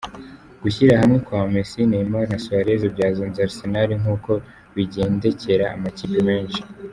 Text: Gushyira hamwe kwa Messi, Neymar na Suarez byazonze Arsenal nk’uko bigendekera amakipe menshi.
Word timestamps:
Gushyira 0.63 0.93
hamwe 1.01 1.17
kwa 1.25 1.41
Messi, 1.53 1.81
Neymar 1.89 2.25
na 2.31 2.37
Suarez 2.43 2.81
byazonze 2.95 3.39
Arsenal 3.41 3.89
nk’uko 4.01 4.31
bigendekera 4.75 5.65
amakipe 5.75 6.19
menshi. 6.29 6.61